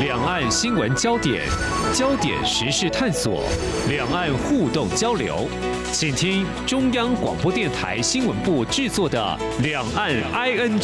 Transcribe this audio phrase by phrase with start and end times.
[0.00, 1.46] 两岸新闻焦点，
[1.94, 3.44] 焦点时事探索，
[3.88, 5.48] 两岸互动交流，
[5.92, 10.80] 请听中央广播电台新闻部制作的《两岸 ING》。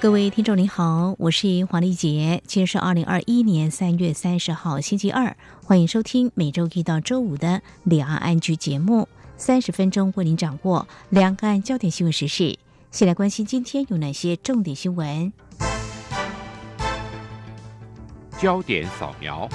[0.00, 7.48] 各位听众您好，我是黄丽杰，今天是二零二一年三月三十号星期二，欢迎收听每周一到周五的
[7.84, 9.06] 《两岸 ING》节目，
[9.36, 12.58] 三十分钟为您掌握两岸焦点新闻时事。
[12.90, 15.32] 先来关心今天有哪些重点新闻。
[18.38, 19.48] 焦点扫描。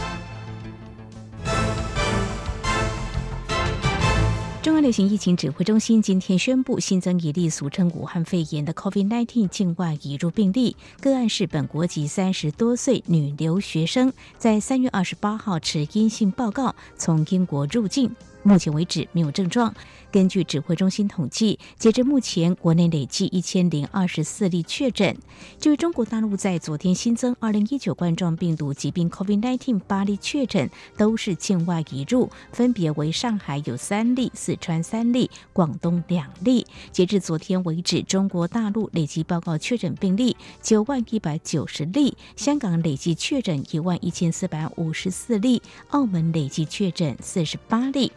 [4.62, 18.16] 中央流行疫情指挥中心今天宣布新增一例俗称武汉肺炎的 COVID-19 境外移入病例，个案是本国籍三十多岁女留学生，在三月二十八号持阴性报告从英国入境。
[18.44, 19.74] 目前为止没有症状。
[20.12, 25.16] 根据指挥中心统计，截至目前，国内累计一千零二十四例确诊。
[25.58, 36.68] 至于中国大陆，在昨天新增二零一九冠状病毒疾病 COVID-19 八例确诊，都是境外移入，分别为上海有三例、四川三例、广东两例。
[36.92, 45.62] 截至昨天为止，中国大陆累计报告确诊病例九万一百九十例，香港累计确诊一万一千四百五十四例，
[45.92, 48.12] 澳门累计确诊四十八例。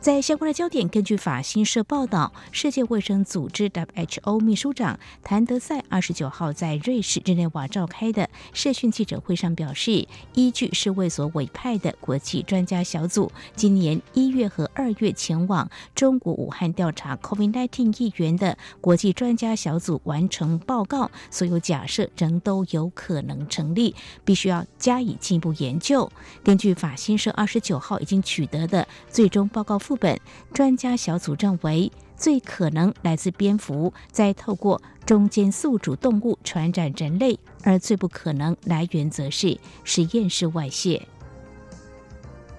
[0.00, 26.08] 在相关的焦点，根据法新社报道，世界卫生组织 WHO 秘书长谭德赛二十九号在瑞士日内瓦召开的社讯记者会上表示，依据世卫所委派的国际专家小组今年一月和二月前往中国武汉调查 COVID-19 疫源的国际专家小组完成报告，所有假设仍都有可能成立，必须要加以进一步研究。
[26.44, 29.76] 根据法新社二十九号已经取得的最终报告。
[29.88, 30.20] 副本
[30.52, 41.08] 专家小组认为，最可能来自蝙蝠，再透过中间宿主动物传染人类，而最不可能来源则是实验室外泄。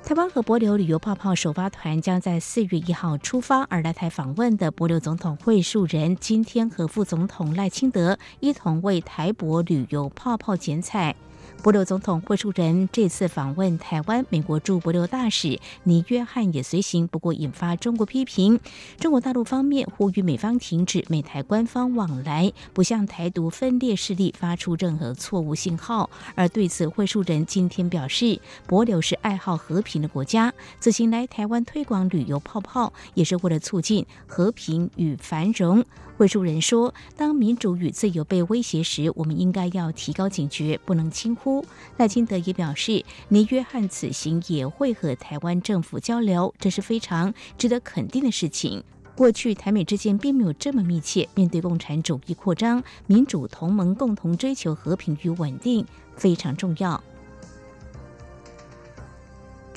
[0.03, 11.15] 台湾和帛琉旅游泡泡首发团将在四月一号出发，而来台访问的帛琉总统惠恕仁今天和副总统赖清德一同为台博旅游泡泡剪彩。
[11.61, 18.57] 帛琉总统惠树仁这次访问台湾，美国驻帛琉大使尼约翰也随行，不过引发中国批评。
[18.97, 26.09] 中国大陆方面呼吁美方停止美台官方往来，不向台独分裂势力发出任何错误信号。
[26.33, 35.83] 而对此，惠树仁今天表示，帛琉是爱好和平的国家，此行来台湾推广旅游泡泡，也是为了促进和平与繁荣。
[36.19, 41.63] 惠恕仁说：“当民主与自由被威胁时，我们应该要提高警觉，不能轻忽。”
[41.95, 48.83] 赖清德也表示，尼约翰此行也会和台湾政府交流，这是非常值得肯定的事情。
[49.15, 55.85] 过去台美之间并没有这么密切，面对共产主义扩张，民主同盟共同追求和平与稳定
[56.17, 57.01] 非常重要。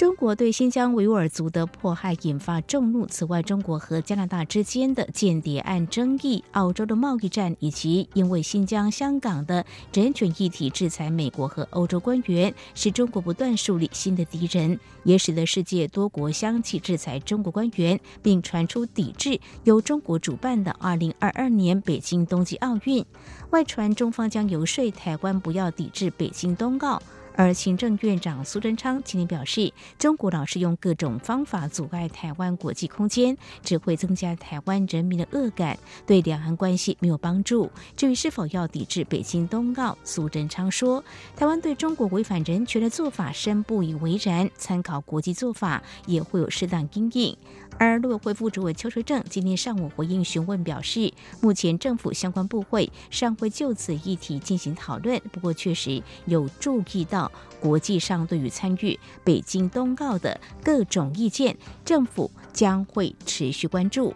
[0.03, 3.07] 中国对新疆维吾尔族的迫害引发众怒。
[3.07, 9.65] 此外，中国和加拿大之间的间谍案争议、澳洲的贸易战，以及因为新疆、香港的
[9.95, 23.07] 人权议题制裁美国和欧洲官员，使中国不断树立新的敌人，也使得世界多国相继制裁中国官员，并传出抵制由中国主办的2022年北京冬季奥运。
[23.51, 27.01] 外传中方将游说台湾不要抵制北京冬奥。
[27.35, 37.71] 而行政院长苏贞昌今天表示，中国老是用各种方法阻碍台湾国际空间，只会增加台湾人民的恶感，对两岸关系没有帮助。
[37.97, 41.03] 至于是否要抵制北京冬奥，苏贞昌说，
[41.35, 47.37] 台湾对中国违反人权的做法深不以为然，参考国际做法也会有适当因应。
[47.79, 57.31] 而陆委会副主委邱垂正今天上午回应询问表示，目前政府相关部会尚会就此议题进行讨论，不过确实有注意到
[57.61, 64.15] 国际上对于参与北京冬奥的各种意见，政府将会持续关注。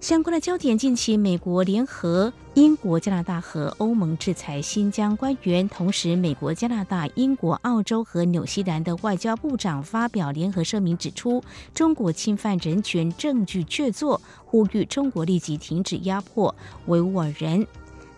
[0.00, 11.42] 相关的焦点，近期美国联合英国、加拿大和欧盟制裁新疆官员，同时美国、加拿大、英国、澳洲和纽西兰的外交部长发表联合声明，指出
[11.72, 16.54] 中国侵犯人权证据确凿，呼吁中国立即停止压迫
[16.88, 17.66] 维吾尔人。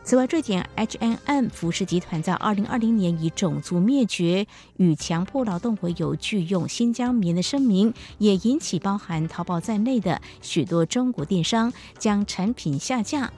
[0.03, 4.45] 此外，瑞典 H&M 服饰集团在二零二零年以种族灭绝
[4.79, 13.33] 与强迫劳动为由拒用新疆棉的声明，也引起包含淘宝在内的许多中国电商将产品下架。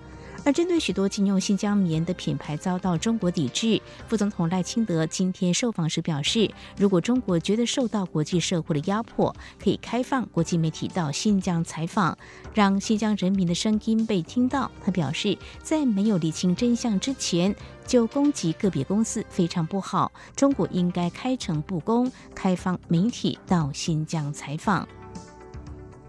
[0.47, 6.49] 而针对许多禁用新疆棉的品牌遭到中国抵制，副总统赖清德今天受访时表示，
[6.79, 12.17] 如果中国觉得受到国际社会的压迫，可以开放国际媒体到新疆采访，
[12.55, 14.71] 让新疆人民的声音被听到。
[14.85, 17.53] 他表示，在没有理清真相之前
[17.85, 24.87] 就攻击个别公司非常不好，中国应该开诚布公，开放媒体到新疆采访。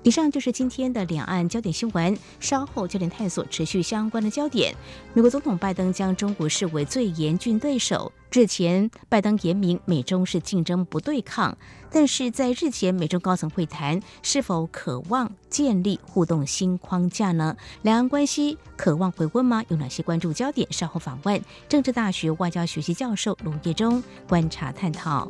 [0.08, 2.18] 以上就是今天的两岸焦点新闻。
[2.40, 4.74] 稍后焦点探索持续相关的焦点。
[5.14, 8.10] 美国总统拜登将中国视为最严峻对手。
[8.32, 11.58] 日前，拜登言明美中是竞争不对抗。
[11.92, 17.58] 但是在日前美中高层会谈，是否渴望建立互动新框架呢？
[17.82, 19.62] 两岸关系渴望回温吗？
[19.68, 20.66] 有哪些关注焦点？
[20.72, 25.30] 稍后访问政治大学外交学系教授卢业中观察探讨。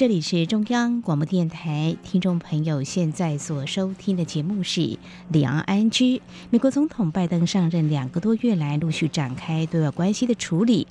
[0.00, 4.80] 这里是中央广播电台，听众朋友现在所收听的节目是
[5.28, 6.16] 《两岸安居》。
[6.48, 10.86] 美国总统拜登上任两个多月来，陆续展开对外关系的处理。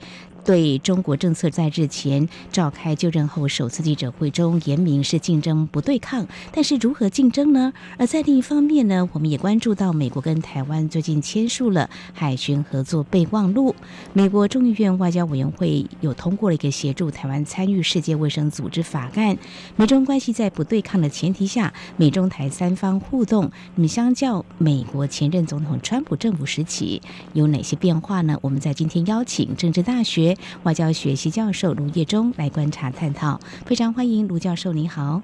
[0.50, 7.72] 对中国政策在日前召开就任后首次记者会中言明是竞争不对抗，但是如何竞争呢？
[8.00, 13.76] 而在另一方面呢，我们也关注到美国跟台湾最近签署了海巡合作备忘录。
[14.12, 19.38] 美国众议院外交委员会有通过了一个协助台湾参与世界卫生组织法案。
[19.76, 27.00] 美中关系在不对抗的前提下，美中台三方互动，那么相较美国前任总统川普政府时期
[27.34, 28.36] 有哪些变化呢？
[28.42, 30.36] 我们在今天邀请政治大学。
[30.64, 35.22] 外交学习教授卢业中来观察探讨，非常欢迎卢教授，您好。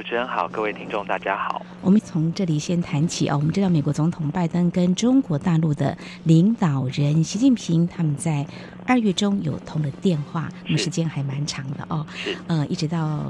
[0.00, 1.60] 主持人好，各位听众大家好。
[1.82, 5.94] 我们从这里先谈起啊，我们知道美国总统拜登跟中国大陆的
[6.24, 8.46] 领导人习近平他们在
[8.86, 12.06] 二月中有通了电话，那么时间还蛮长的哦。
[12.46, 13.26] 呃，一直到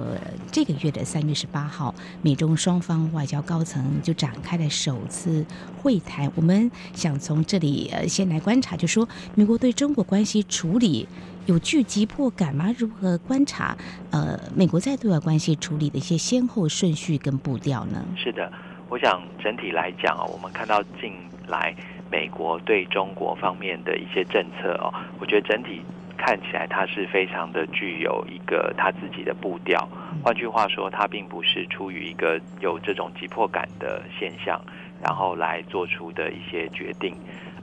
[0.52, 5.44] 这个月的三月十八号，美中双方外交高层就展开了首次
[5.82, 6.30] 会谈。
[6.36, 11.08] 我们想从这里呃先来观察，就说美国对中国关系处理。
[11.46, 12.72] 有具急迫感吗？
[12.78, 13.76] 如何观察？
[14.10, 18.04] 呃，美国在对外关系处理的一些先后顺序跟步调呢？
[18.16, 18.52] 是的，
[18.88, 21.12] 我想整体来讲啊，我们看到近
[21.48, 21.74] 来
[22.10, 25.80] 美国对中国方面的一些政策哦，我觉得整体
[26.16, 29.88] 看起来它是非常的具有一个它自己的步调。
[30.22, 34.60] 换句话说，它并不是出于一个有这种急迫感的现象，
[35.02, 37.16] 然后来做出的一些决定。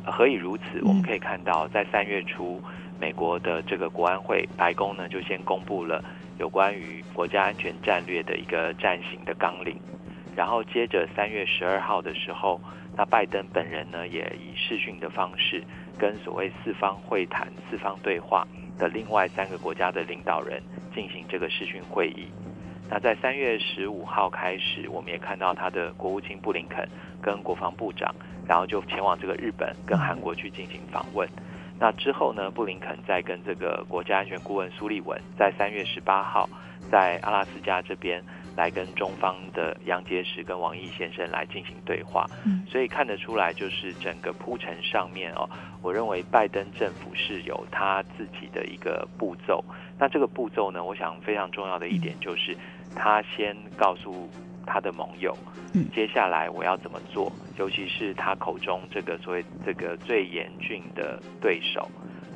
[0.03, 0.81] 何以如此？
[0.83, 2.61] 我们可以看到，在三月初。
[2.99, 6.03] 美国的这个国安会白宫呢，就先公布了
[6.39, 9.79] 有关于国家安全战略的一个暂行的纲领，
[10.35, 12.59] 然后接着三月十二号的时候，
[12.95, 15.63] 那拜登本人呢，也以视讯的方式
[15.97, 18.47] 跟所谓四方会谈、四方对话
[18.77, 20.61] 的另外三个国家的领导人
[20.93, 22.27] 进行这个视讯会议。
[22.89, 26.87] 那在三月十五号开始，我们也看到他的国务卿布林肯
[27.21, 28.13] 跟国防部长，
[28.47, 31.27] 然后就前往这个日本跟韩国去进行访问。
[31.79, 36.49] 那之后呢，布林肯在跟这个国家安全顾问苏利文，在三月十八号，
[36.91, 38.23] 在阿拉斯加这边
[38.55, 42.25] 来跟中方的杨洁篪跟王毅先生来进行对话。
[42.45, 45.47] 嗯，所以看得出来，就是整个铺陈上面哦，
[45.83, 49.63] 我认为拜登政府是有他自己的一个步骤。
[49.99, 52.57] 那这个步骤呢，我想非常重要的一点就是，
[52.95, 54.29] 他先告诉。
[54.67, 55.35] 他的盟友，
[55.95, 57.31] 接下来我要怎么做？
[57.57, 61.89] 尤其是他口中这个所谓这个最严峻的对手，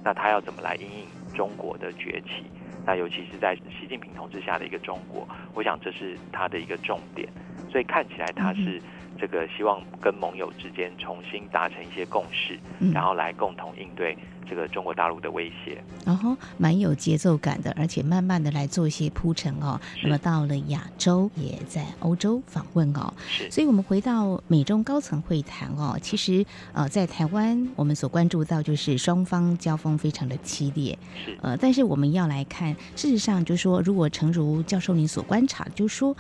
[0.04, 2.50] 那他要怎么来因应中国的崛起？
[2.84, 7.28] 那尤其是在习近平同志下的一个中国，我想这是他的一个重点。
[7.70, 8.82] 所以看起来他是
[9.20, 12.60] 这个希望跟盟友之间重新达成一些共识，
[12.92, 14.18] 然后来共同应对。
[14.50, 19.80] 这个中国大陆的威胁，然后蛮有节奏感的，而且慢慢的来做一些铺陈哦。
[20.04, 23.14] 那么到了亚洲，也在欧洲访问哦。
[23.28, 25.98] 是，所以我们回到美中高层会谈哦。
[26.02, 30.98] 其实呃，在台湾我们所关注到就是双方交锋非常的激烈。
[31.24, 36.16] 是，呃，但是我们要来看，事实上就是说，如果诚如教授您所观察，就是说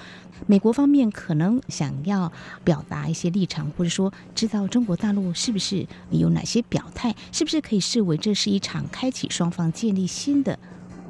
[0.47, 2.31] 美国方面可能想要
[2.63, 8.10] 表达一些立场，或者说知道中国大陆是不是有哪些表态，是不是可以视为。
[8.17, 10.57] 这是一场开启双方建立新的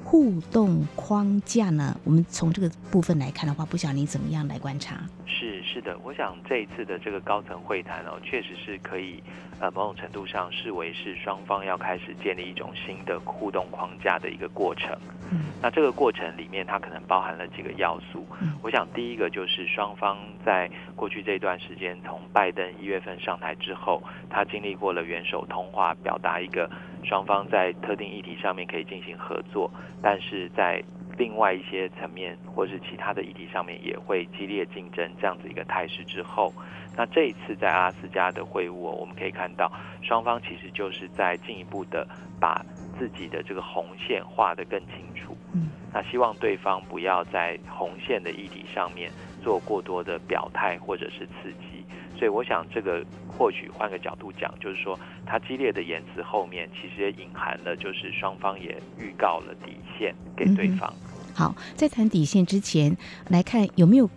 [0.03, 1.98] 互动框架呢？
[2.03, 5.01] 我们从这个部分来看的话，不晓得你怎么样来观察？
[5.25, 9.24] 是是的，我想这一次的这个高层会谈哦，确实是可以
[9.60, 14.91] 呃某种程度上视为是双方要开始建立一种新的互动框架的一个过程。
[15.31, 18.27] 嗯，那这个过程里面，它可能包含了几个要素。
[18.41, 26.70] 嗯，我想第一个就是双方在过去这段时间，从拜登一月份上台之后，他经历过了元首通话，表达一个
[27.03, 29.72] 双方在特定议题上面可以进行合作。
[30.01, 30.84] 但是在
[31.17, 36.51] 另外一些层面，或是其他的议题上面，也会激烈竞争这样子一个态势之后，
[36.96, 42.08] 那这一次在阿拉斯加的会晤，我们可以看到双方其实就是在进一步的
[42.39, 42.65] 把
[42.98, 45.38] 自己的这个红线画得更清楚。
[45.53, 49.12] 嗯，那希望对方不要在红线的议题上面
[49.43, 51.71] 做过多的表态或者是刺激。
[52.22, 60.94] 所以我想，这个或许换个角度讲，就是说，他激烈的言辞后面，其实也隐含了，就是双方也预告了底线给对方。
[60.94, 62.96] 嗯、好，在谈底线之前，
[63.30, 64.08] 来看有没有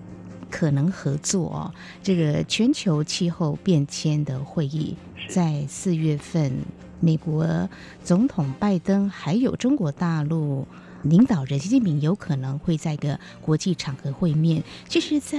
[0.50, 1.72] 可能合作哦。
[2.02, 4.94] 这个全球气候变迁的会议，
[5.26, 6.52] 在四月份，
[7.00, 7.66] 美国
[8.02, 10.68] 总统拜登还有中国大陆。
[11.04, 14.62] 领导人习近平有可能会在一个国际场合会面。
[14.88, 15.38] 其实，在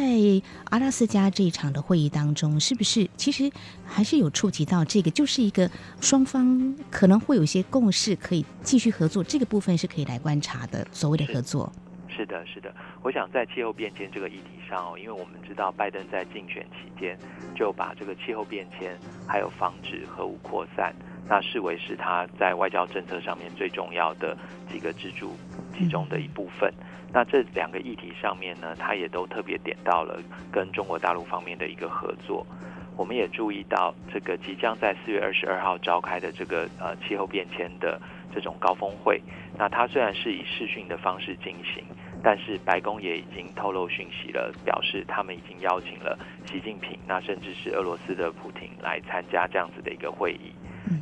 [0.65, 3.51] 阿拉斯加这一场的会议当中，是不是其实
[3.83, 5.69] 还是有触及到这个，就是一个
[5.99, 9.23] 双方可能会有一些共识，可以继续合作。
[9.23, 10.85] 这个部分是可以来观察的。
[10.91, 11.71] 所谓的合作，
[12.07, 12.73] 是，的，是的。
[13.01, 17.17] 我想在气候变迁这个议题上哦，因为我们知道拜登在竞选期间
[17.55, 20.95] 就把这个气候变迁还有防止核武扩散。
[21.27, 24.37] 那视为是他在外交政策上面最重要的
[24.69, 25.35] 几个支柱
[25.77, 26.73] 其中的一部分。
[27.11, 32.45] 那这两个议题上面呢，他也都特别点到了跟中国大陆方面的一个合作。
[32.97, 37.99] 我们也注意到这个即将在四月二十二号召开的这个呃气候变迁的
[38.33, 39.21] 这种高峰会。
[39.57, 41.83] 那它虽然是以视讯的方式进行，
[42.23, 50.53] 但是白宫也已经透露讯息了，表示他们已经邀请了习近平，那甚至是俄罗斯的普亭来参加这样子的一个会议。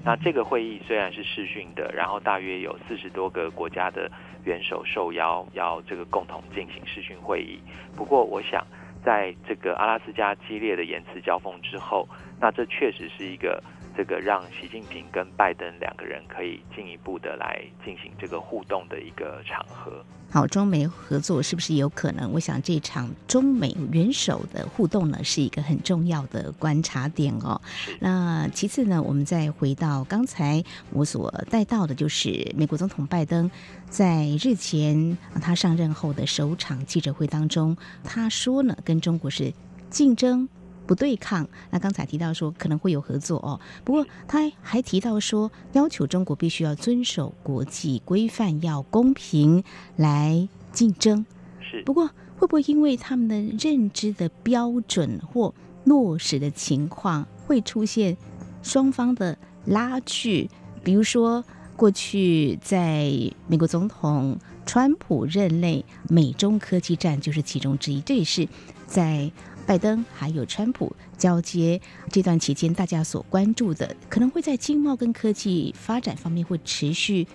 [0.04, 4.10] 那这个会议虽然是视讯的，然后大约有四十多个国家的
[4.44, 7.60] 元首受邀要这个共同进行视讯会议。
[7.96, 8.66] 不过，我想
[9.04, 12.08] 在这个阿拉斯加激烈的言辞交锋之后，
[12.40, 13.62] 那这确实是一个
[13.96, 20.04] 这个让习近平跟拜登两个人可以进一步的来进行这个互动的一个场合。
[20.32, 22.32] 好，中美合作是不是有可能？
[22.32, 27.62] 我想这场中美元首的互动呢，是一个很重要的观察点哦。
[28.00, 33.50] 那其次呢，我们再回到刚才我所带到的，就是美国总统拜登
[33.90, 39.54] 在日前他上任后的首场记者会当中，他说呢，跟中国是
[39.92, 40.50] 竞争。
[40.86, 41.48] 不对抗。
[41.72, 49.64] 那刚才提到说可能会有合作哦，不过他还提到说，要求中国必须要遵守国际规范，要公平
[49.96, 51.26] 来竞争。
[51.62, 51.82] 是。
[51.84, 55.54] 不过会不会因为他们的认知的标准或
[55.86, 58.18] 落实的情况会出现
[58.62, 60.50] 双方的拉锯？
[60.84, 61.44] 比如说
[61.76, 63.12] 过去在
[63.48, 68.02] 美国总统川普任内，美中科技战就是其中之一。
[68.02, 68.48] 这也是
[68.86, 69.32] 在。
[69.66, 71.80] 拜登还有川普交接
[72.12, 77.26] 这段期间，大家所关注的可能会在经贸跟科技发展方面会持续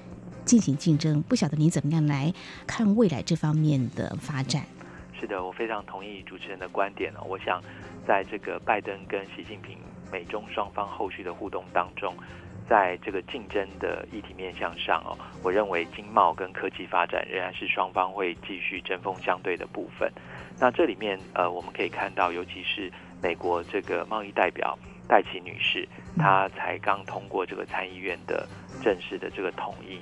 [0.45, 1.23] 进行竞争。
[1.23, 2.33] 不晓得你怎么样来
[2.67, 4.63] 看未来这方面的发展？
[5.19, 7.25] 是的，我非常同意主持人的观点哦。
[7.27, 7.63] 我想，
[8.07, 9.79] 在这个拜登跟习近平
[10.13, 12.15] 美中双方后续的互动当中，
[12.69, 20.13] 在这个竞争的议题面向上哦，我认为经贸跟科技发展仍然是双方会继续针锋相对的部分。
[20.61, 22.91] 那这里面，呃，我们可以看到，尤其是
[23.23, 24.77] 美国这个贸易代表
[25.09, 28.47] 戴奇女士，她才刚通过这个参议院的
[28.83, 30.01] 正式的这个同意，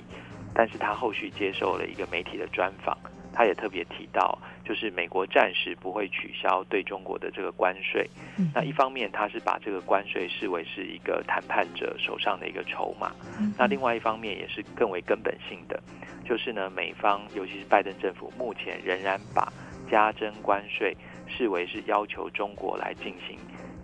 [0.53, 2.97] 但是她后续接受了一个媒体的专访，
[3.31, 8.09] 她也特别提到，就是美国暂时不会取消对中国的这个关税。
[8.53, 13.11] 那一方面，她是把这个关税视为是一个谈判者手上的一个筹码，
[13.57, 15.79] 那另外一方面也是更为根本性的，
[16.27, 19.53] 就是呢，美方尤其是拜登政府目前仍然把
[19.89, 20.95] 加征关税
[21.27, 23.37] 视为是要求中国来进行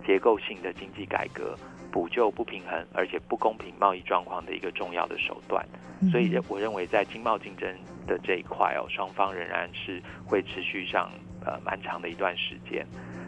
[0.06, 1.56] 结构性的经济改革，
[1.90, 5.64] 补救不平衡而且不公平贸易状况的一个重要的手段。
[6.10, 7.72] 所以，我认为在经贸竞争
[8.06, 11.10] 的这一块哦，双方仍然是会持续上
[11.44, 12.84] 呃蛮长的一段时间。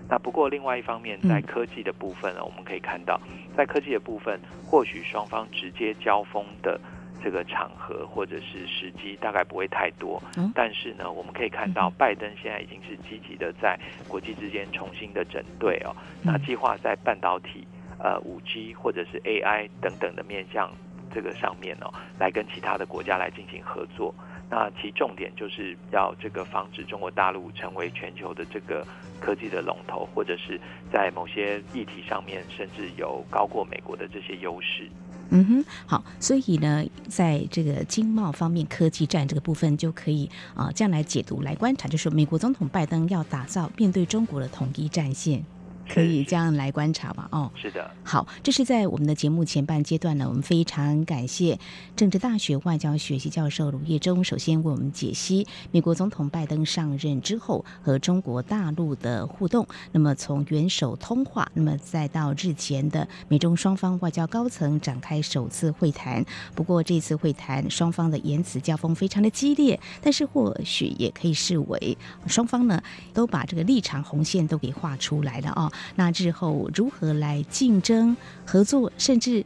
[0.08, 3.18] 那不过另外一方面，在科技的部分呢，我们可以看到，
[3.56, 6.78] 在科技的部分，或许双方直接交锋的。
[7.26, 10.22] 这个场合或者是时机大概不会太多，
[10.54, 15.90] 但是呢，我们可以看到拜登现在已经是积极的在国际之间重新的整队哦，
[16.22, 17.66] 那计划在半导体、
[17.98, 20.70] 呃五 G 或者是 AI 等等的面向
[21.12, 24.14] 这个上面哦，来跟其他的国家来进行合作。
[24.48, 28.86] 那其重点就是要这个防止中国大陆成为全球的这个
[29.20, 30.60] 科技的龙头，或者是
[30.92, 34.88] 在某些议题上面甚至有高过美国的这些优势。
[35.30, 45.44] 嗯哼，好，所以呢，在这个经贸方面，科技战这个部分就可以啊、这样来解读、来观察，就是美国总统拜登要打造面对中国的统一战线。
[45.88, 47.28] 可以这样来观察吧？
[47.32, 47.90] 哦，是的。
[48.02, 51.58] 好，这是在我们的节目前半阶段呢，我们非常感谢
[51.94, 59.66] 政治大学外交学系教授卢业忠，首先为我们解析美国总统拜登上任之后和中国大陆的互动。
[59.92, 66.24] 那么从元首通话，那么再到日前的美中双方外交高层展开首次会谈。
[66.54, 75.72] 不过这次会谈双方的言辞交锋非常的激烈，但是或许也可以视为双方呢都把这个立场红线都给画出来了啊、哦。
[75.94, 79.44] 那日后如何来竞争合作，甚至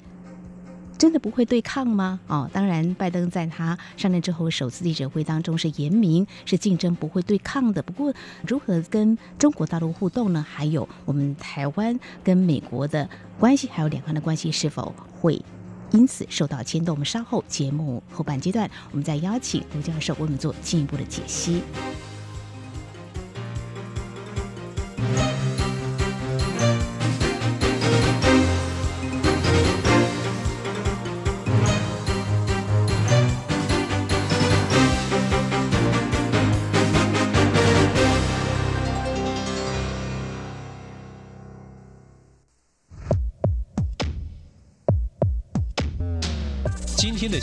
[0.98, 2.20] 真的不会对抗吗？
[2.26, 7.82] 哦，当然，拜登在他上任之后首次记者会当中是言明是竞争不会对抗的。
[7.82, 8.12] 不过，
[8.46, 10.44] 如何跟中国大陆互动呢？
[10.46, 13.08] 还有我们台湾跟美国的
[13.38, 15.42] 关系，还有两岸的关系是否会
[15.92, 16.94] 因此受到牵动？
[16.94, 21.62] 我们稍后节目后半阶段，我们再邀请卢教授为我们做进一步的解析。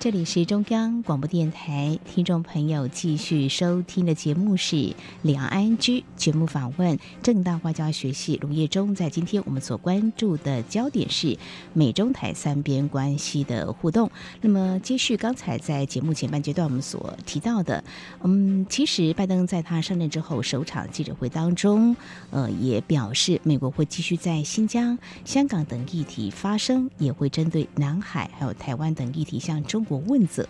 [0.00, 4.76] 这里是中央广播电台，听众朋友继续收听的节目是
[5.22, 5.76] 《两岸 ING》
[6.14, 8.94] 节目访问正大外交学系卢业中。
[8.94, 11.36] 在今天我们所关注的焦点是
[11.72, 14.08] 美中台三边关系的互动。
[14.40, 17.82] 那么，接续刚才在节目前半阶段我们所提到的，
[18.22, 21.96] 嗯，其实拜登在他上任之后首场记者会当中，
[22.30, 30.46] 呃，也表示美国会继续在新疆、香港等议题发声，也会针对南海还有台湾等议题向中国问责。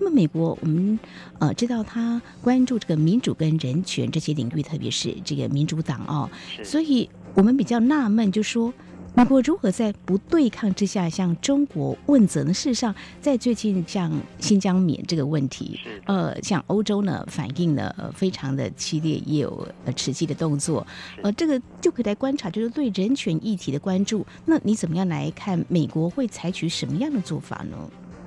[0.00, 0.98] 那么，美国我们
[1.40, 6.30] 呃知道他关注这个民主跟人权这些领域，特别是这个民主党哦，
[6.62, 8.72] 所以我们比较纳闷，就说
[9.16, 12.54] 美国如何在不对抗之下向中国问责呢？
[12.54, 20.86] 事实上，在最近像新疆棉这个问题，呃，像欧洲呢反应呢非常的激烈，也有呃实际的动作，
[21.24, 24.24] 呃，这个就可以来观察，就是对人权议题的关注。
[24.46, 27.76] 那你怎么样来看美国会采取什么样的做法呢？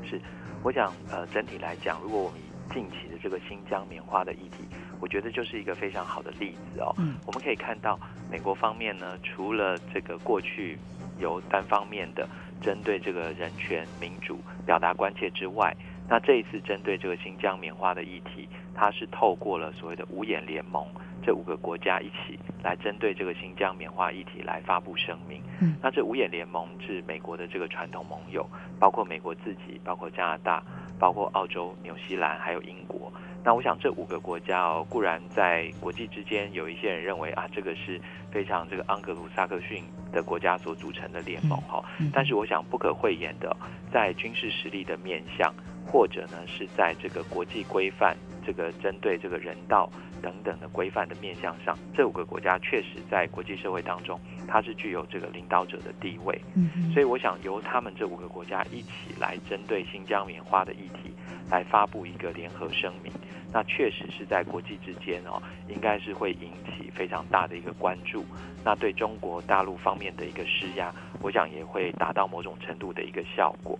[0.03, 0.21] 是。
[0.63, 4.63] 我想，呃，整体来讲，如果我们以近期的这个新疆棉花的议题，
[4.99, 6.93] 我觉得就是一个非常好的例子哦。
[6.99, 7.15] 嗯。
[7.25, 10.77] 我们可以看到，美国方面呢，除了这个过去
[11.19, 12.29] 有单方面的
[12.61, 15.75] 针对这个人权、民主表达关切之外，
[16.07, 20.87] 那这一次针对这个新疆棉花的议题，它是透过了所谓的五眼联盟。
[21.23, 25.41] 这五个国家一起来针对这个新疆棉花议题来发布声明。
[25.59, 28.47] 嗯，那这五眼联盟是美国的这个传统盟友，
[28.79, 30.63] 包括美国自己，包括加拿大，
[30.99, 33.11] 包括澳洲、纽西兰，还有英国。
[33.43, 37.99] 那我想这五个国家哦，固然在国际之间有一些人认为啊，这个是
[38.31, 41.83] 非常这个盎格鲁撒克逊的国家所组成的联盟哈。
[42.13, 43.55] 但是我想不可讳言的，
[43.91, 45.51] 在军事实力的面向，
[45.85, 48.15] 或者呢是在这个国际规范，
[48.45, 49.89] 这个针对这个人道。
[50.21, 56.39] 等等的规范的面向上，这五个国家确实在国际社会当中，它是具有这个领导者的地位。
[56.53, 61.11] 嗯，所以我想由他们这五个国家一起来针对新疆棉花的议题，
[61.49, 63.11] 来发布一个联合声明，
[63.51, 68.23] 那确实是在国际之间哦，应该是会引起非常大的一个关注。
[68.63, 73.75] 那对中国大陆方面的一个施压，我想也会达到某种程度的一个效果。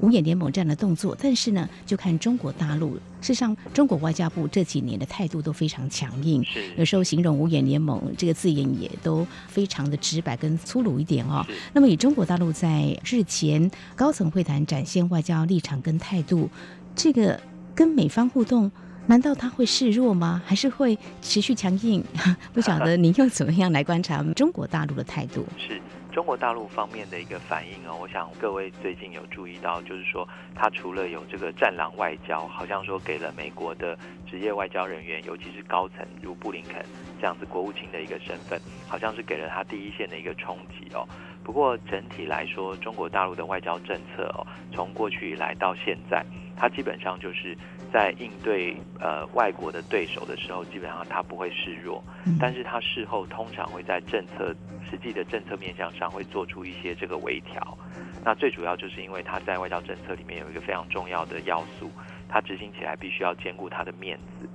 [0.00, 2.94] 五眼联盟这样的动作，但是呢，就看中国大陆。
[3.20, 6.44] 事实上，中国外交部这几年的态度都非常强硬，
[6.76, 11.44] 有时候形容五眼联盟这个字眼也都非常的直白跟粗鲁一点哦。
[11.74, 16.48] 那么，以中国大陆在日前高层会谈展现外交立场跟态度，
[16.94, 17.38] 这个
[17.74, 18.70] 跟美方互动，
[19.06, 20.40] 难道他会示弱吗？
[20.46, 22.02] 还是会持续强硬？
[22.54, 25.44] 不晓得 您又怎么样来观察中国大陆的态度？
[25.58, 25.78] 是。
[26.12, 33.96] 中国大陆方面的一个反应啊，我想各位最近有注意到，就是说他除了有这个战狼外交，好像说给了美国的
[34.26, 36.84] 职业外交人员，尤其是高层如布林肯
[37.20, 41.06] 这样子国务卿的一个身份，好像是给了他第一线的一个冲击哦。
[41.44, 46.24] 不过整体来说，中国大陆的外交政策哦，从过去以来到现在，
[46.56, 47.56] 它基本上就是
[47.92, 52.02] 在应对呃外国的对手的时候，基本上他不会示弱，
[52.38, 54.54] 但是他事后通常会在政策
[54.90, 57.78] 实际的政策面向上会做出一些这个微调。
[58.24, 61.90] 那最主要就是因为他在外交政策里面有一个非常重要的要素，
[62.28, 64.48] 他执行起来必须要兼顾他的面子。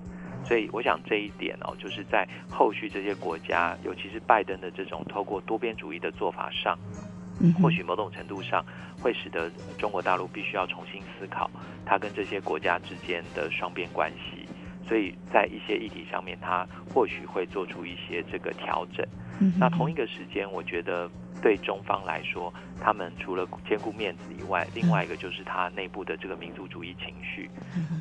[0.46, 6.78] 所以我想这一点哦，就是在后续这些国家，尤其是拜登的这种透过多边主义的做法上，
[7.62, 8.64] 或许某种程度上
[9.00, 11.50] 会使得中国大陆必须要重新思考
[11.86, 14.48] 它跟这些国家之间的双边关系。
[14.88, 19.06] 所以在一些议题上面，它或许会做出一些这个调整。
[19.60, 21.10] 那同一个时间，我觉得。
[21.46, 27.48] 对中方来说，他们除了兼顾面子以外，另外一个就是他内部的这个民族主义情绪。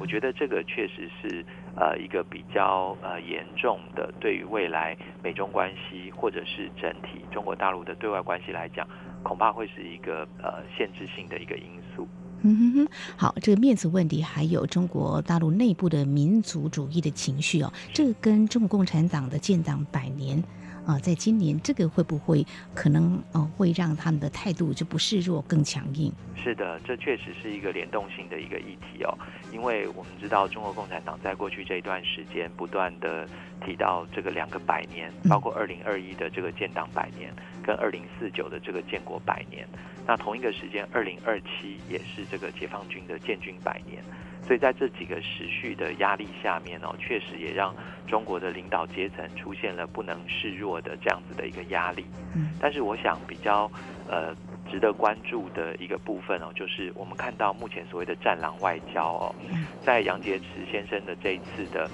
[0.01, 1.45] 我觉得这个确实是
[1.77, 8.89] 呃一个比较呃严重的，对于未来美中关系或者是整体中国大陆的对外关系来讲，
[9.23, 12.09] 恐怕会是一个呃限制性的一个因素。
[12.47, 20.43] 嗯哼哼，好，这个面子问题，还有中国大陆内部的民族主义的情绪哦，这个跟中国共产党的建党百年。
[20.87, 26.13] 啊，在今年这个会不会可能呃会让他们的态度就不示弱更强硬？
[26.37, 29.17] 是的，这确实是一个联动性的一个议题哦。
[29.51, 33.27] 因为我们知道中国共产党在过去这一段时间不断的
[33.65, 39.67] 提到这个两个百年，包括二零二一的这个建党百年，跟二零四九的这个建国百年。
[40.07, 44.05] 那同一个时间，二零二七也是这个解放军的建军百年。
[44.47, 47.75] 所以在这几个时序的压力下面哦，确实也让
[48.07, 52.05] 中国的领导阶层出现了不能示弱的这样子的一个压力。
[52.35, 53.71] 嗯，但是我想比较
[54.07, 54.35] 呃
[54.71, 59.35] 值得关注的一个部分哦，就是我们看到目前所谓的战狼外交哦，
[59.83, 61.91] 在杨洁篪先生的这一次的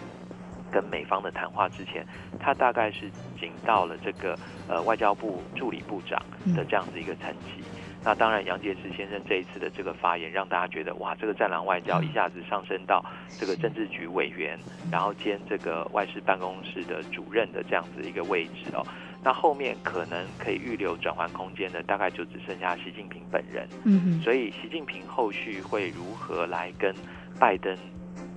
[0.72, 2.04] 跟美方的谈话之前，
[2.38, 4.36] 他大概是仅到了这个
[4.68, 6.20] 呃外交部助理部长
[6.54, 7.62] 的这样子一个层级。
[8.02, 13.04] 那当然，杨洁篪先生这一次的这个发言，让大家觉得哇，这个战狼外交一下子上升到
[13.38, 14.58] 这个政治局委员，
[14.90, 18.86] 然后兼这个外事办公室的主任的这样子一个位置哦。
[19.22, 23.68] 那后面可能可以预留转换空间的，大概就只剩下习近平本人。
[23.84, 26.94] 嗯，所以习近平后续会如何来跟
[27.38, 27.76] 拜登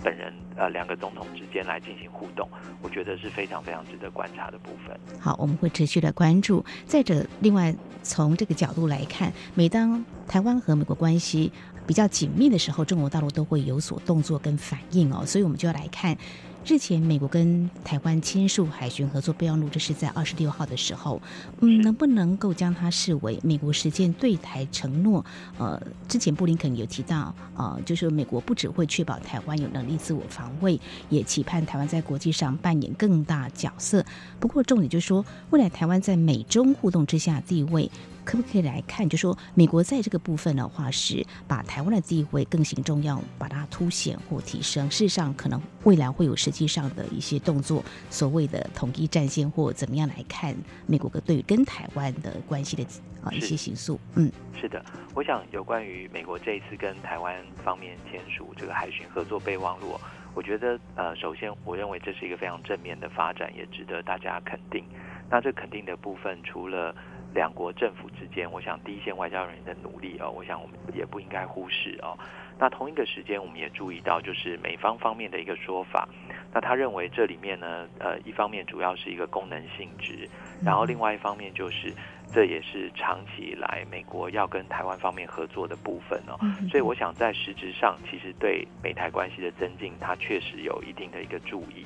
[0.04, 2.48] 本人呃两个总统之间来进行互动，
[2.82, 5.00] 我觉得是非常非常值得观察的部分。
[5.20, 6.64] 好，我们会持续的关注。
[6.86, 11.52] 再者，另外从这个角度来看，每当台湾和美国关系
[11.88, 16.18] 比较紧密的时候，中国大陆都会有所动作跟反应哦，所以我们就要来看。
[16.66, 21.22] 日前，美国跟台湾签署海巡合作备忘录，这是在二十六号的时候，
[21.60, 25.26] 嗯，能不能够将它视为美国实践对台承诺？
[25.58, 34.06] 呃，之前布林肯有提到，呃，就是美国不只会确保台湾有能力自我防卫，也期盼台湾在国际上扮演更大角色。
[34.40, 37.92] 不过，重点就是说，未来台湾在美中互动之下地位。
[38.26, 44.90] 可不可以来看，就说美国在这个部分的话，是把台湾的地位更形重要，把它凸显或提升。
[44.90, 50.56] 事实上，可能未来会有实际上的一些动作，所谓的统一战线或怎么样来看
[50.88, 52.84] 美国对于跟台湾的关系的
[53.24, 54.00] 啊一些形塑。
[54.16, 54.84] 嗯，是的，
[55.14, 60.00] 我想有关于美国这一次跟台湾方面签署这个海巡合作备忘录，
[60.34, 64.84] 我觉得呃，首先我认为这是一个非常正面的发展，也值得大家肯定。
[65.30, 66.96] 那这肯定的部分，除了
[67.34, 72.18] 两国政府之间，我想第一线外交人员的努力哦，我想我们也不应该忽视哦。
[72.60, 76.08] 那同一个时间，我们也注意到，就是美方方面的一个说法。
[76.54, 80.30] 那他认为这里面呢，呃，一方面主要是一个功能性质，
[80.64, 81.92] 然后另外一方面就是
[82.32, 86.38] 这也是长期以来美国要跟台湾方面合作的部分哦。
[86.70, 91.84] 所以我想在实质上，其实对美台关系的增进，它确实有一定的一个注意。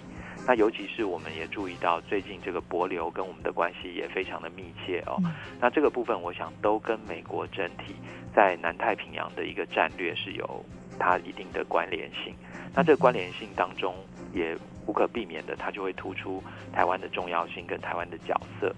[0.47, 5.21] 那尤其是我们也注意到，最近这个博流跟我们的关系也非常的密切哦。
[5.59, 7.95] 那这个部分，我想都跟美国整体
[8.33, 10.65] 在南太平洋的一个战略是有
[10.97, 12.33] 它一定的关联性。
[12.73, 13.93] 那这个关联性当中，
[14.33, 18.73] 也无可避免的，它就会突出台湾的重要性跟台湾的角色。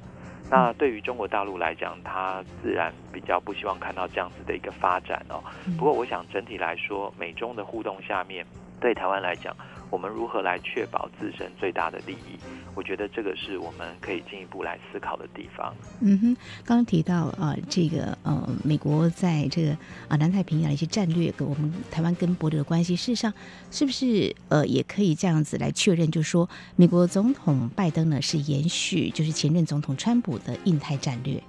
[0.50, 5.44] 那对于中国大陆来讲，它自然比较不希望看到这样子的一个发展哦。
[5.78, 8.44] 不过，我想整体来说，美中的互动下面，
[8.82, 9.56] 对台湾来讲，
[9.90, 12.38] 我们如何来确保自身最大的利益？
[12.76, 15.74] 我觉得这个是我们可以进一步来思考的地方。
[16.00, 19.78] 嗯哼，刚刚提到啊、呃，这个呃，美国在这个啊、
[20.10, 23.34] 呃、南太平洋的一些战略跟我们台湾跟帛琉的关系，事实上
[23.72, 31.42] 是不是呃也可以这样子来确认，就是说美国总统拜登呢是延续就是前任总统川普的印太战略？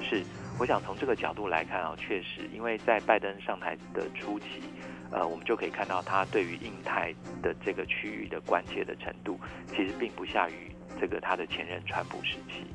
[0.00, 0.24] 是，
[0.58, 4.46] 我想从这个角度来看啊，确实，因为在拜登上台的初期。
[5.10, 10.70] 呃，我们就可以看到他对于印太的这个区域的关切的程度，其实并不下于
[11.00, 12.66] 这个他的前任川普时期。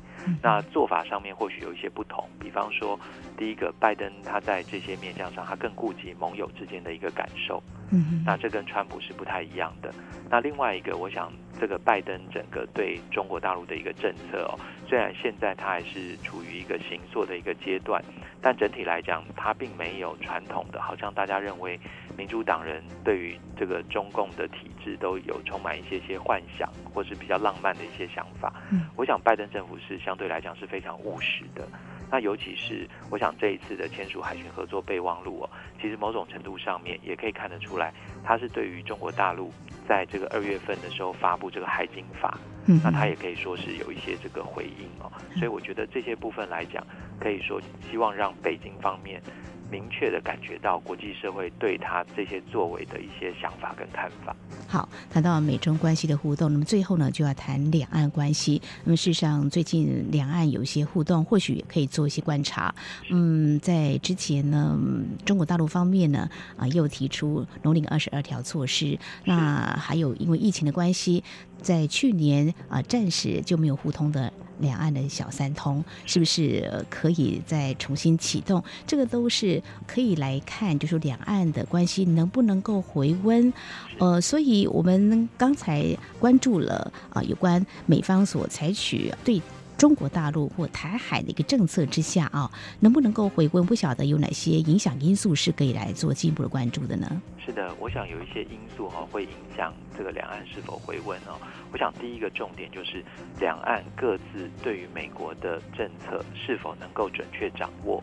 [0.42, 2.98] 那做法上面或许有一些不同，比方说，
[3.36, 9.94] 第一个，拜登他在这些面向上，他更顾及盟友之间的一个感受，嗯，那这跟川普是不太一样的。
[10.28, 18.02] 那另外一个，我想这个拜登整个对中国大陆的一个政策哦，虽然现在它还是处于一个行塑的一个阶段，
[18.40, 21.78] 但整体来讲，它并没有传统的，好像大家认为
[22.16, 28.52] 民主党人对于这个中共的体制都有充满一些些幻想，或是比较浪漫的一些想法。
[28.70, 31.66] 嗯，我想拜登政府是相对来讲是非常务实的。
[32.08, 35.50] 那尤其是我想这一次的签署海巡合作备忘录哦，
[35.82, 39.52] 其实某种程度上面也可以看得出来，它是对于中国大陆
[39.88, 42.38] 在这个二月份的时候发布这个海警法，
[42.82, 46.84] 那他也可以说是有一些这个回应哦，所以我觉得这些部分来讲，
[47.20, 49.22] 可以说希望让北京方面。
[49.70, 54.34] 明确的感觉到国际社会对他这些作为的一些想法跟看法。
[54.68, 58.60] 好，谈到美中关系的互动，那么最后呢，就要谈两岸关系。
[58.84, 62.74] 那么事实上，最近两岸有一些互动，或许也可以做一些观察。
[63.10, 64.78] 嗯，在之前呢，
[65.24, 68.98] 中国大陆方面呢，啊，又提出“农林二十二条”措施。
[69.24, 71.22] 那还有因为疫情的关系，
[71.60, 74.32] 在去年啊，暂时就没有互通的。
[74.58, 78.62] 两岸的小三通是不是可以再重新启动？
[78.86, 83.52] 这个都是可以来看，就是两岸的关系能不能够回温？
[83.98, 89.40] 呃，所以我们刚才关注了啊，有关美方所采取对。
[89.76, 93.64] 中国大陆或台海的一个政策之下啊，能不能够回温？
[93.66, 97.20] 不晓得有哪些影响因素是可以来做进一步的关注的呢？
[97.44, 101.38] 是的，我想有一些因素哈会影响这个两岸是否回温哦。
[101.72, 103.04] 我想第一个重点就是
[103.38, 108.02] 两岸各自对于美国的政策是否能够准确掌握。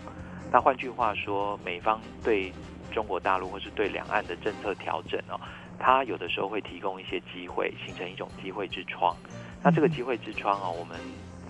[0.52, 2.54] 那换句话说，美方对
[2.92, 5.40] 中国大陆或是对两岸的政策调整哦，
[5.80, 9.16] 它有的时候会提供一些机会，形成一种机会之窗。
[9.64, 11.00] 那这个机会之窗啊，我们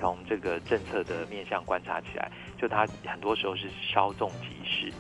[0.04, 4.92] 从这个政策的面向观察起来，就它很多时候是稍纵即逝。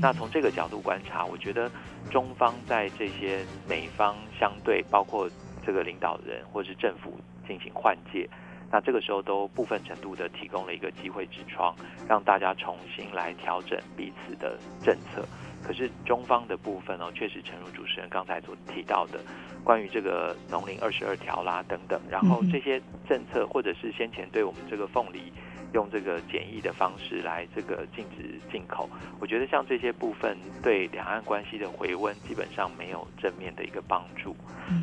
[0.00, 1.68] 那从这个角度观察，我觉得
[2.08, 5.28] 中方在这些美方相对包括
[5.66, 8.30] 这个领导人或是政府进行换届，
[8.70, 11.74] 那这个时候都部分程度的提供了一个机会之窗，
[12.08, 15.26] 让大家重新来调整彼此的政策。
[15.66, 19.18] 可是中方的部分哦，确实，诚如主持人刚才所提到的，
[19.64, 25.32] 关于这个农林二十二条啦等等，然后这些政策，或者是先前对我们这个凤梨
[25.72, 34.36] 用这个简易的方式来这个禁止进口，我觉得像这些部分对两岸关系的回温，基本上没有正面的一个帮助。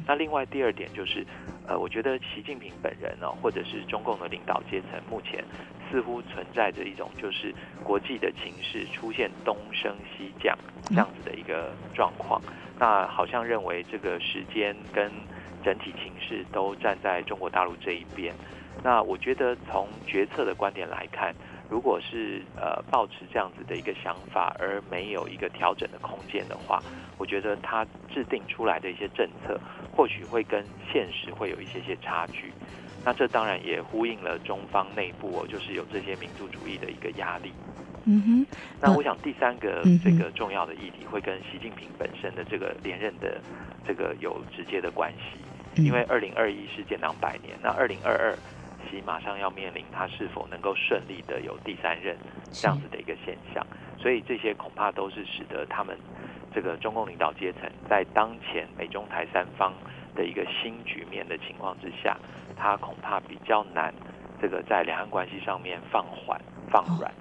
[0.05, 1.25] 那另外第二点就是，
[1.67, 5.45] 呃，我觉得习近平本人呢，或者是中共的领导阶层，目前。
[5.91, 12.41] 似乎存在着一种，就是国际的情势出现东升西降这样子的一个状况。
[12.79, 15.11] 那好像认为这个时间跟
[15.63, 18.33] 整体情势都站在中国大陆这一边。
[18.83, 21.35] 那我觉得从决策的观点来看，
[21.69, 26.81] 如果是呃保持这样子的一个想法，而没有一个调整的空间的话，
[27.19, 29.59] 我觉得他制定出来的一些政策，
[29.95, 32.51] 或许会跟现实会有一些些差距。
[33.03, 37.51] 那这当然也呼应了中方内部哦，就是有这些民族主义的一个压力。
[38.05, 38.57] 嗯哼。
[38.79, 43.41] 那我想第三个这个重要的议题会跟习近平本身的这个连任的
[43.87, 48.37] 这个有直接的关系，因为二零二一是建党百年，那二零二二
[48.89, 52.15] 习马上要面临他是否能够顺利的有第三任
[52.51, 53.65] 这样子的一个现象，
[53.97, 55.97] 所以这些恐怕都是使得他们
[56.53, 59.73] 这个中共领导阶层在当前美中台三方
[60.15, 62.15] 的一个新局面的情况之下。
[62.55, 63.93] 他恐怕比较难，
[64.39, 67.13] 这个在两岸关系上面放缓、放软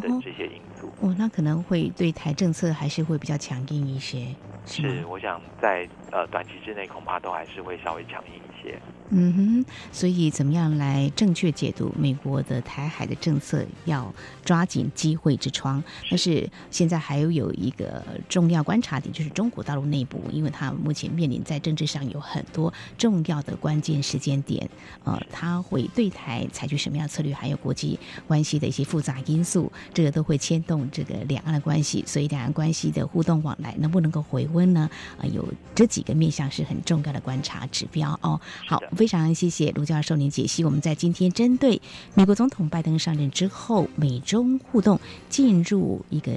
[0.00, 0.88] 的这些因素。
[0.98, 4.36] 哦，哦，那可能会对台政策还是会比较强硬一些。
[4.64, 8.78] 是，是，我想在呃短期之内恐怕都还是会稍微强硬一些。
[9.14, 13.62] 嗯哼，所以怎么样来正确解读美国的台海的政策？
[13.84, 15.82] 要抓紧机会之窗。
[16.08, 24.66] 但是现在还有有一个重要观察点，就是中国大陆内部，因为它目前面临在政治上有很多重要的关键时间点，
[25.04, 27.34] 呃，它会对台采取什么样的策略？
[27.34, 32.02] 还有国际关系的一些复杂因素，这个都会牵动这个两岸的关系。
[32.06, 34.88] 所以两岸关系的互动往来能不能够回温呢？
[35.18, 38.40] 啊、呃，有这几个面向是很重要的观察指标哦。
[38.66, 38.82] 好。
[38.96, 40.62] 非常谢谢卢教授您解析。
[40.64, 41.80] 我们在今天针对
[42.14, 46.30] 美国总统拜登上任之后，美中互动进入一个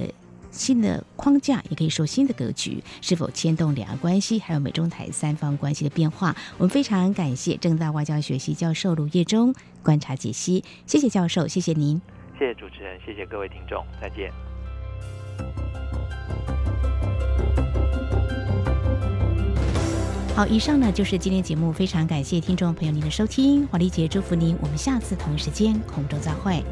[0.50, 6.34] 新的框架，也可以说新的格局，是否牵动两岸关系，还有美中台三方关系的变化？
[6.56, 10.64] 我们非常感谢正大外交学系教授卢业忠观察解析。
[10.86, 12.00] 谢谢教授，谢谢您。
[12.38, 14.32] 谢谢主持人，谢谢各位听众，再见。
[20.36, 26.62] 好，以上呢就是今天节目，非常感谢听众朋友您的收听，华丽姐祝福您，我们下次同一时间空中再会。